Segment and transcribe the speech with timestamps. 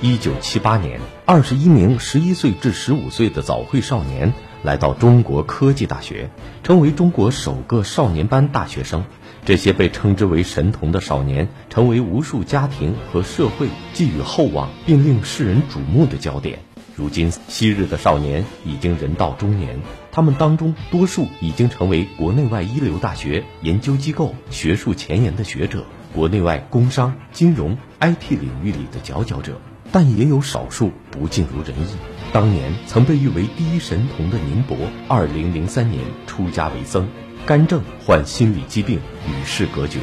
[0.00, 4.32] 一九七八年，二十一名十一岁至十五岁的早会少年
[4.62, 6.30] 来到中国科技大学，
[6.62, 9.04] 成为中国首个少年班大学生。
[9.44, 16.60] 这些被称之为神童的少年，成为无数家庭和社会寄予厚望并令世人瞩目的焦点。
[16.94, 19.80] 如今，昔日的少年已经人到中年，
[20.12, 25.84] 他们当中多数已经成为国内外一流大学、研究机构、学术前沿的学者，
[26.14, 29.60] 国内外工商、金融、IT 领域里的佼佼者。
[29.90, 31.96] 但也有少数不尽如人意。
[32.32, 34.76] 当年曾被誉为第一神童的宁博，
[35.08, 37.08] 二零零三年出家为僧。
[37.46, 40.00] 干政患心理疾病，与世隔绝。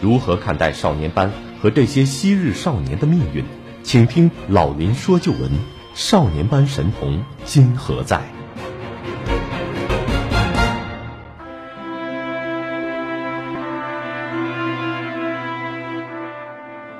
[0.00, 3.44] 如何看待少年班和这些昔日少年的命运？
[3.82, 5.50] 请听老林说旧闻：
[5.94, 8.35] 少年班神童今何在？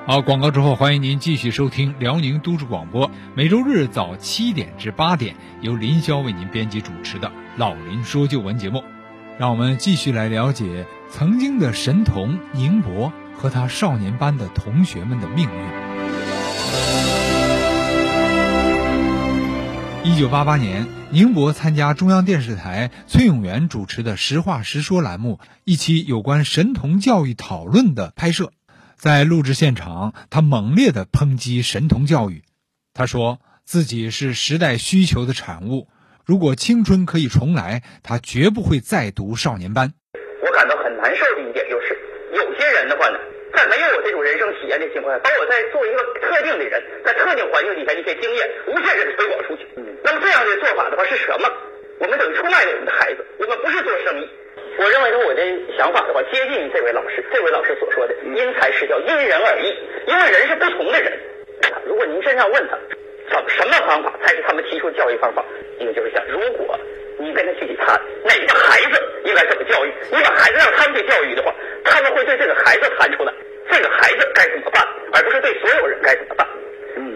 [0.07, 7.27] 好，广告之后，欢迎您继续收听辽宁都市广播，每周日早七点至八点，由林霄为您编辑主持的
[7.57, 8.81] 《老林说旧闻》节目。
[9.37, 15.51] 让我们继续来了解曾经的神童宁波和他少年班的同学们的命运。
[20.09, 28.53] 一九八八年，宁波参加中央电视台崔永元主持的《实话实说》栏目一期有关神童教育讨论的拍摄，
[28.97, 32.41] 在录制现场，他猛烈地抨击神童教育。
[32.97, 35.87] 他说自己是时代需求的产物。
[36.25, 39.93] 如果青春可以重来，他绝不会再读少年班。
[40.41, 41.93] 我感到很难受的一点就是，
[42.33, 43.19] 有些人的话呢，
[43.53, 49.63] 在没有我这种人生体验的情况下，把我在做一个特定的人，在特定环境底下一些经验，无限制的推广出去。
[50.03, 51.45] 那么这样的做法的话是什么？
[52.01, 53.21] 我们等于出卖了我们的孩子。
[53.37, 54.25] 我们不是做生意。
[54.77, 55.41] 我认为说我的
[55.77, 59.73] 想法的话，接近于这位老师，这位老师所说的“因材施教，因人而异”，
[60.07, 61.11] 因为人是不同的人。
[61.85, 62.77] 如果您真要问他。
[63.29, 65.43] 怎什么方法才是他们提出的教育方法？
[65.79, 66.79] 一个就是讲，如果
[67.19, 67.87] 你跟他具体谈
[68.23, 71.53] 哪个孩子应该怎么教育，你把孩子让他们去教育的话，
[71.83, 73.33] 他们会对这个孩子谈出来，
[73.69, 74.81] 这个孩子该怎么办，
[75.11, 76.47] 而不是对所有人该怎么办。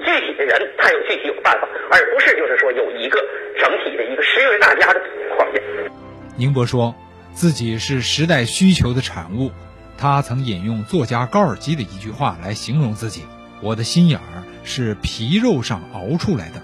[0.04, 3.24] 具体的人他有具体有办法，而不是就是说有一个
[3.58, 5.02] 整体的一个十人大家的
[5.38, 5.62] 框架。
[6.38, 6.94] 宁波说
[7.34, 9.52] 自己是时代需求的产物，
[9.98, 13.24] 他曾引用作家高尔基的一句话来形容自己：
[13.62, 14.44] 我的心眼儿。
[14.64, 16.62] 是皮肉上熬出来的。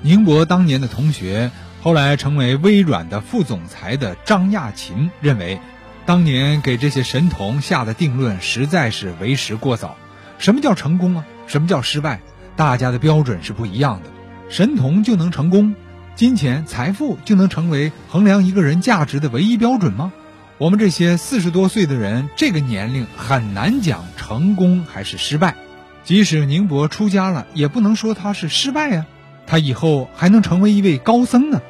[0.00, 1.50] 宁波当年的同学，
[1.82, 5.60] 后来成为微软的副总裁的张亚勤认为，
[6.06, 9.94] 当年给这些神童下的定论实在是为时过早。
[10.38, 11.26] 什么叫成功啊？
[11.46, 12.20] 什么叫失败？
[12.56, 14.08] 大家的标准是不一样的。
[14.48, 15.74] 神童就能成功？
[16.16, 20.12] 金钱、财富就能成为衡量一个人价值的唯一标准吗？
[20.58, 25.56] 我们这些四十多岁的人，这个年龄很难讲成功还是失败。
[26.04, 29.06] 即使宁波出家了，也不能说他是失败呀，
[29.48, 31.60] 他以后还能成为一位高僧呢。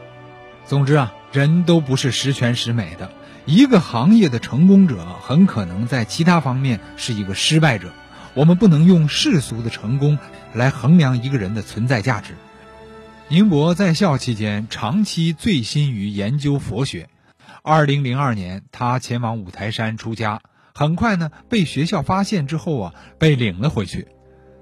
[0.66, 3.10] 总之啊，人都不是十全十美的，
[3.47, 7.93] 一个行业的成功者很可能在其他方面是一个失败者。
[8.34, 10.19] 我们不能用世俗的成功
[10.53, 12.34] 来衡量一个人的存在价值。
[13.28, 17.08] 宁波在校期间长期醉心于研究佛学，
[17.62, 20.42] 二零零二年他前往五台山出家，
[20.74, 24.08] 很快呢被学校发现之后啊被领了回去。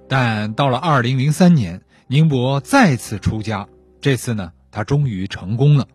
[0.09, 3.69] 但到了二零零三年，宁波再次出家，
[4.01, 5.89] 这次呢，他终于成功了。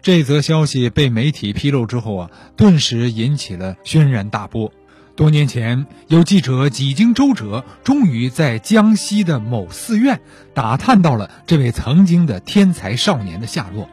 [0.00, 4.72] 这则消息被媒体披露之后啊，顿时引起了轩然大波。
[5.14, 10.18] 多年前，有记者几经周折，终于在江西的某寺院
[10.54, 13.88] 打探到了这位曾经的天才少年的下落。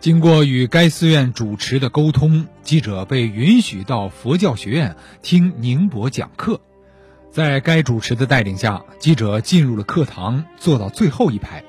[0.00, 6.60] 经过与该寺院主持的沟通，记者被允许到佛教学院听宁波讲课。
[7.30, 11.62] 在该主持的带领下，记者进入了课堂，坐到最后一排。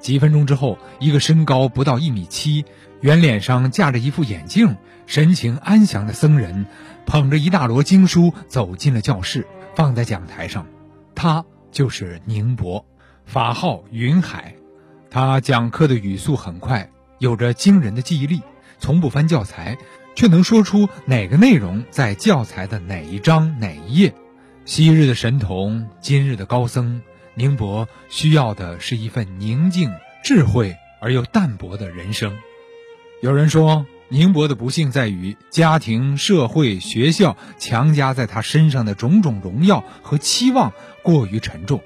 [0.00, 2.64] 几分钟之后，一个身高不到一米七、
[3.04, 6.64] 圆脸上架着一副眼镜、神情安详的僧人，
[7.04, 10.66] 捧着一大摞经书走进了教室，放在讲台上。
[11.14, 12.86] 他就是宁波，
[13.26, 14.54] 法号云海。
[15.10, 18.40] 他讲课的语速很快，有着惊人的记忆力，
[18.78, 19.76] 从不翻教材，
[20.14, 24.14] 却能说出哪个内容在教材的哪一章哪一页。
[24.64, 27.02] 昔日的神童，今日的高僧，
[27.34, 29.92] 宁波需要的是一份宁静、
[30.24, 32.34] 智慧而又淡泊的人生。
[33.24, 41.80] 有人说，宁波的不幸在于家庭、社会、学校强加在他身上的种种荣耀和期望过于沉重，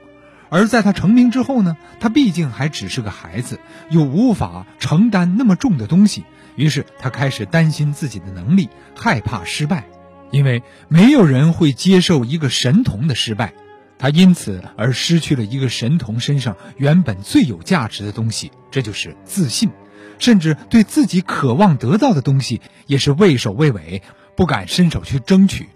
[0.49, 6.25] 而在他成名之后呢，他毕竟还只是个孩子，又无法承担那么重的东西，
[6.57, 9.85] 于是他开始担心自己的能力，害怕失败。
[10.33, 13.55] 因为没有人会接受一个神童的失败，
[13.97, 19.71] 他因此而失去了一个神童身上原本最有价值的东西，这就是自信，
[20.19, 24.03] 甚至对自己渴望得到的东西也是畏首畏尾，
[24.37, 25.69] 不敢伸手去争取。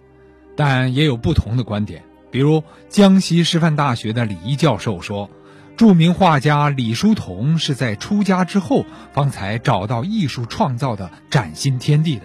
[0.57, 5.31] 但也有不同的观点，比如江西师范大学的李一教授说，
[5.77, 12.23] 著名画家李叔同是在出家之后方才找到艺术创造的崭新天地的。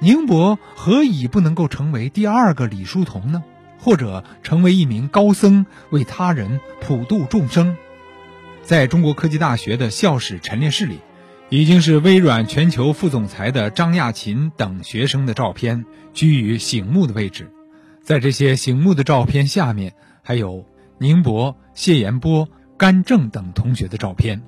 [0.00, 3.42] 宁波何以不能够成为第二个李叔同呢？
[3.78, 7.76] 或者成为一名高僧，为他人普度众生？
[8.62, 11.00] 在中国科技大学的校史陈列室里，
[11.48, 17.48] 已经是微软全球副总裁的张亚勤等学生的照片居于醒目的位置。
[18.02, 20.64] 在这些醒目的照片下面，还有
[20.98, 24.42] 宁伯、谢延波、甘正等同学的照片，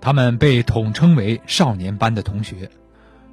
[0.00, 2.70] 他们被统称为少年班的同学。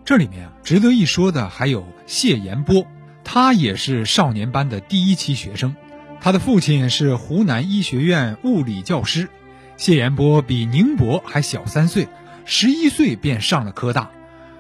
[0.04, 2.86] 这里面啊，值得一说的还有谢延波，
[3.24, 5.74] 他也是少年班的第一期学生。
[6.20, 9.30] 他的父亲是湖南医学院物理教师。
[9.78, 12.08] 谢延波比宁波还小三岁，
[12.48, 14.12] 十一岁便上了科大。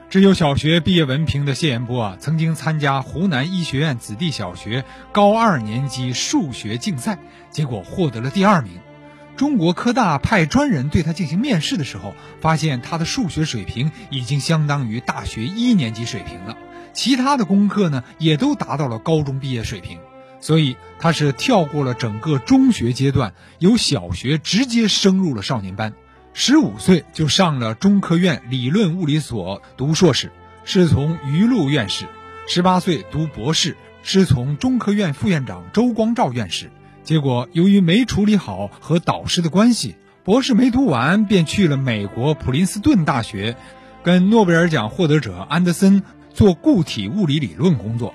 [0.09, 7.19] 只有小学毕业文凭的谢延波啊，曾经参加湖南医学院子弟小学高二年级数学竞赛，
[7.51, 8.73] 结果获得了第二名。
[9.35, 16.57] 中国科大派专人对他进行面试的时候，发现他的数学水平已经相当于大学一年级水平了，
[16.93, 19.99] 其他的功课呢也都达到了高中毕业水平，
[20.39, 25.93] 所以他是跳过了整个中学阶段，由小学直接升入了少年班，
[26.37, 30.33] 十五岁就上了中科院理论物理所读硕士，
[30.65, 32.07] 师从余禄院士；
[32.45, 36.69] 十八岁读博士，师从中科院副院长周光召院士。
[37.05, 39.95] 结果，由于没处理好和导师的关系，
[40.25, 43.55] 博士没读完，便去了美国普林斯顿大学，
[44.03, 46.03] 跟诺贝尔奖获得者安德森
[46.33, 48.13] 做固体物理理论工作。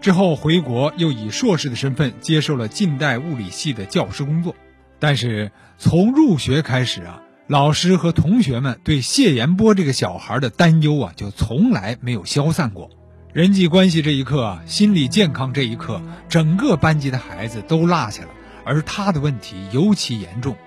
[0.00, 4.56] 之后回国，又以硕士的身份接受了近代物理系的教师工作。
[4.98, 12.90] 但是从入学开始啊，老师和同学们对谢延波这个小孩的担忧啊，就从来没有消散过。
[13.32, 18.28] 人际关系这一刻，心理健康这一刻，整个班级的孩子都落下了，
[18.66, 20.58] 而他的问题尤其严重。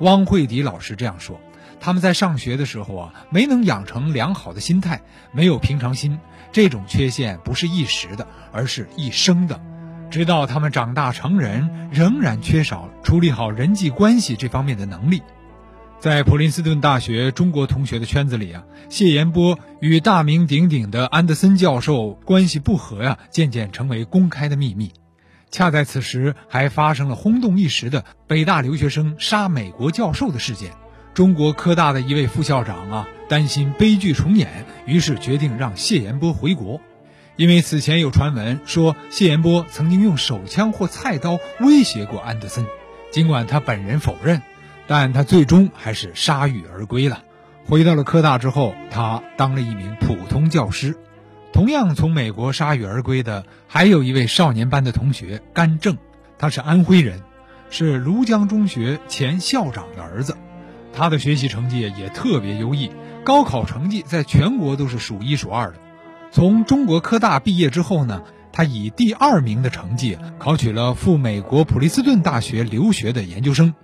[0.00, 1.40] 汪慧迪老师这样说
[1.80, 5.00] ：“他们在上学的时候啊，没能养成良好的心态，
[5.32, 6.18] 没有平常心。
[6.52, 9.58] 这种缺陷不是一时的，而是一生的。
[10.10, 15.22] 直到他们长大成人，仍然缺少处理好人际关系这方面的能力。”
[15.98, 24.92] 在普林斯顿大学中国同学的圈子里啊，谢延波与大名鼎鼎的安德森教授关系不和呀，渐渐成为公开的秘密。
[25.50, 30.72] 恰在此时，还发生了轰动一时的北大留学生杀美国教授的事件。
[31.14, 36.80] 中国科大的一位副校长啊，担心悲剧重演，于是决定让谢延波回国，
[37.36, 42.66] 因为此前有传闻说谢延波曾经用手枪或菜刀威胁过安德森，
[43.10, 44.42] 尽管他本人否认。
[44.86, 47.22] 但他最终还是铩羽而归了。
[47.66, 50.96] 回到了科大之后，他当了一名普通教师。
[51.52, 55.96] 同样从美国铩羽而归的，还有一位少年班的同学甘正，
[56.38, 57.22] 他是安徽人，
[57.70, 60.36] 是庐江中学前校长的儿子。
[60.92, 62.90] 他的学习成绩也特别优异，
[63.24, 65.78] 高考成绩在全国都是数一数二的。
[66.30, 68.22] 从中国科大毕业之后呢，
[68.52, 73.74] 他以第二名的成绩考取了赴美国普林斯顿大学留学的研究生。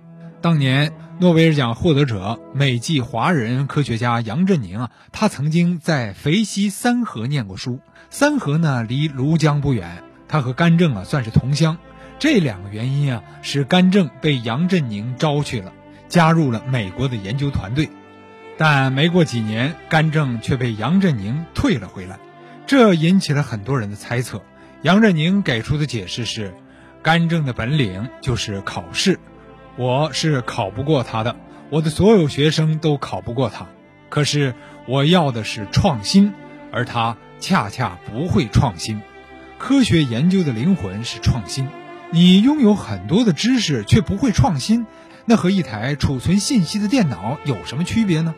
[0.43, 0.91] 当年
[1.21, 7.79] 诺贝尔奖获得者、美籍华人科学家杨振宁啊，他曾经在肥西三河念过书。
[8.09, 11.77] 三河呢离庐江不远，他和甘正啊算是同乡。
[12.19, 15.71] 这两个原因啊，使甘正被杨振宁招去了，
[16.09, 17.87] 加入了美国的研究团队。
[18.57, 22.19] 但没过几年，甘正却被杨振宁退了回来，
[22.67, 24.43] 这引起了很多人的猜测。
[24.81, 26.53] 杨振宁给出的解释是，
[27.01, 29.17] 甘正的本领就是考试。
[29.75, 31.35] 我是考不过他的，
[31.71, 33.65] 我的所有学生都考不过他。
[34.07, 34.53] 可是
[34.87, 36.31] 我要的是创新，
[36.71, 39.01] 而他恰恰不会创新。
[39.57, 41.67] 科学研究的灵魂是创新。
[42.11, 44.85] 你拥有很多的知识却不会创新，
[45.25, 48.35] 那和一台储存信息的电脑有什么区别呢？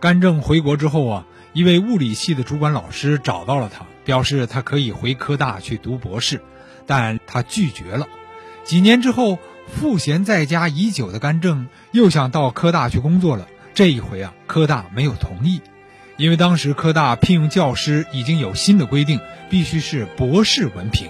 [0.00, 6.40] 甘正回国之后啊，一位物理系的主管老师找到了他，表示他可以回科大去读博士，
[6.86, 8.06] 但他拒绝了。
[8.64, 9.38] 几年之后。
[9.72, 13.48] 赋闲在家已久的甘正又想到科大去工作了。
[13.74, 15.60] 这一回啊，科大没有同意，
[16.18, 19.18] 因为当时科大聘用教师已经有新的规定，
[19.50, 21.08] 必须是博士文凭。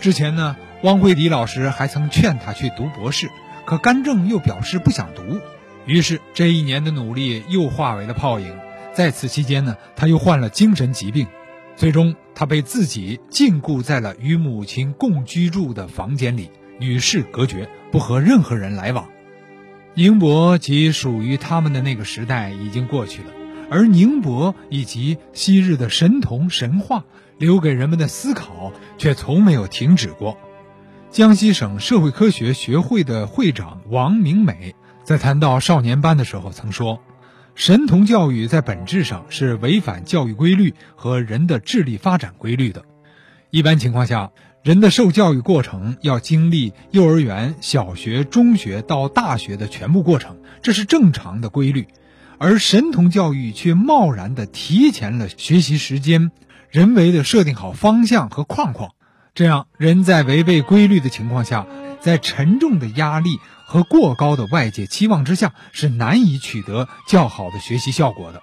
[0.00, 3.28] 之前呢，汪慧迪老师还曾劝他去读博士，
[3.66, 5.40] 可甘正又表示不想读。
[5.84, 8.56] 于是这一年的努力又化为了泡影。
[8.94, 11.26] 在此期间呢，他又患了精神疾病，
[11.76, 16.50] 最终他被自己禁锢在了与母亲共居住的房间里。
[16.78, 19.08] 与世隔绝，不和任何人来往。
[19.94, 23.30] 宁伯及属于他们的那个时代已经过去了，
[23.70, 27.04] 而宁伯以及昔日的神童神话
[27.38, 30.36] 留给人们的思考却从没有停止过。
[31.10, 37.00] 江西省社会科学学会的会长王明美在谈到少年班的时候曾说
[37.56, 42.84] ：“神童教育在本质上是违反教育规律和人的智力发展规律的。
[43.50, 44.30] 一般情况下。”
[44.66, 51.86] 人的受教育过程要经历幼儿园、小学、中学到大学的全部过程，这是正常的规律。
[52.36, 56.32] 而神童教育却贸然地提前了学习时间，
[56.68, 58.90] 人为的设定好方向和框框，
[59.36, 61.64] 这样人在违背规律的情况下，
[62.00, 68.42] 在沉重的压力和过高的外界期望之下，是难以取得较好的学习效果的。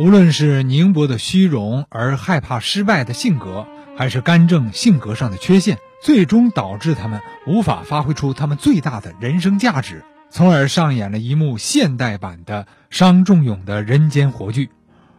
[0.00, 3.68] 无论是宁波的虚荣而害怕失败的性格。
[3.96, 14.70] 还是干政性格上的缺陷，最终导致他们无法发挥出他们最大的人生价值，从而上演了一幕现代版的伤仲永的人间活剧。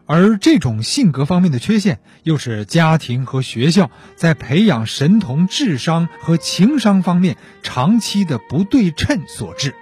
[0.08, 9.76] 而这种性格方面的缺陷，又是家庭和学校在培养神童智商和情商方面长期的不对称所致。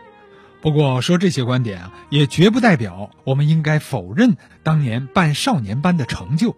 [0.62, 6.58] 不过，说这些观点啊，也绝不代表我们应该否认当年办少年班的成就。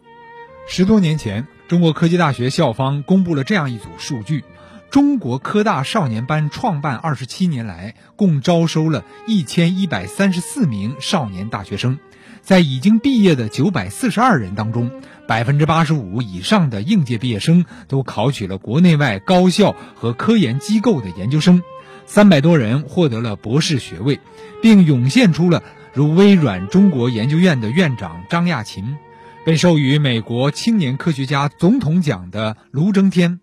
[0.67, 1.47] 十多年前。
[1.71, 4.43] 中国科技大学校方公布了这样一组数据：
[4.89, 11.97] 中国科大少年班创办二十七年来，共招收了一千一百三十四名少年大学生。
[12.41, 14.91] 在已经毕业的九百四十二人当中，
[15.29, 21.63] 百分之八十五以上的应届毕业生都考取了国内外高校和科研机构的研究生，
[22.05, 24.19] 三百多人获得了博士学位，
[24.61, 25.63] 并涌现出了
[25.93, 28.97] 如微软中国研究院的院长张亚勤。
[29.43, 33.39] 被授予美国青年科学家总统奖的卢征天，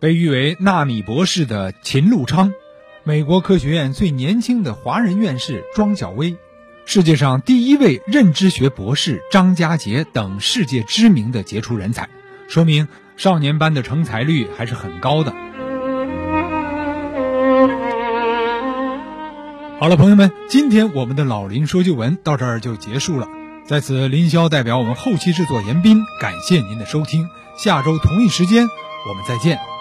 [0.00, 2.54] 被誉为“纳米博士”的秦陆昌，
[3.02, 6.36] 美国科学院最年轻的华人院士庄小薇，
[6.86, 12.08] 世界上第一位认知学博士张家杰等世界知名的杰出人才，
[12.48, 15.34] 说明少年班的成才率还是很高的。
[19.78, 23.28] 好了，朋友们，今天我们的老林说旧闻到这儿就结束了。
[23.66, 27.30] 在此，林霄代表我们后期制作严斌，感谢您的收听。
[27.56, 28.68] 下周同一时间，
[29.08, 29.73] 我们再见。